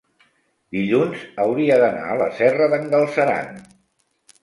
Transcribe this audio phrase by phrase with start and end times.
[0.77, 3.57] Dilluns hauria d'anar a la Serra d'en Galceran.